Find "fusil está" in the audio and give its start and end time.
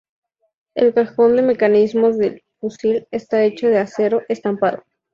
2.59-3.43